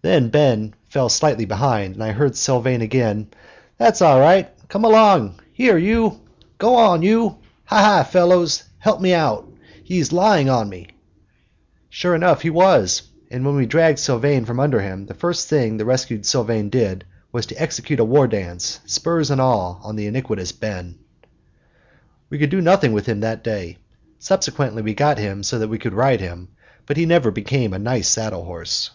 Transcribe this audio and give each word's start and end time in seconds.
Then 0.00 0.28
Ben 0.28 0.74
fell 0.88 1.08
slightly 1.08 1.44
behind 1.44 1.96
and 1.96 2.04
I 2.04 2.12
heard 2.12 2.36
Sylvane 2.36 2.82
again, 2.82 3.30
"That's 3.78 4.00
all 4.00 4.20
right! 4.20 4.48
Come 4.68 4.84
along! 4.84 5.40
Here, 5.52 5.76
you! 5.76 6.20
Go 6.56 6.76
on, 6.76 7.02
you! 7.02 7.38
Hi, 7.64 7.82
hi, 7.82 8.04
fellows, 8.04 8.62
help 8.78 9.00
me 9.00 9.12
out! 9.12 9.50
he's 9.82 10.12
lying 10.12 10.48
on 10.48 10.68
me!" 10.68 10.86
Sure 11.88 12.14
enough, 12.14 12.42
he 12.42 12.50
was; 12.50 13.02
and 13.28 13.44
when 13.44 13.56
we 13.56 13.66
dragged 13.66 13.98
Sylvane 13.98 14.44
from 14.44 14.60
under 14.60 14.80
him 14.80 15.06
the 15.06 15.14
first 15.14 15.48
thing 15.48 15.78
the 15.78 15.84
rescued 15.84 16.24
Sylvane 16.24 16.70
did 16.70 17.04
was 17.32 17.44
to 17.46 17.60
execute 17.60 17.98
a 17.98 18.04
war 18.04 18.28
dance, 18.28 18.78
spurs 18.86 19.32
and 19.32 19.40
all, 19.40 19.80
on 19.82 19.96
the 19.96 20.06
iniquitous 20.06 20.52
Ben. 20.52 20.96
We 22.30 22.38
could 22.38 22.50
do 22.50 22.60
nothing 22.60 22.92
with 22.92 23.06
him 23.06 23.18
that 23.22 23.42
day; 23.42 23.78
subsequently 24.20 24.82
we 24.82 24.94
got 24.94 25.18
him 25.18 25.42
so 25.42 25.58
that 25.58 25.66
we 25.66 25.80
could 25.80 25.92
ride 25.92 26.20
him; 26.20 26.50
but 26.86 26.96
he 26.96 27.04
never 27.04 27.32
became 27.32 27.74
a 27.74 27.80
nice 27.80 28.06
saddle 28.06 28.44
horse. 28.44 28.92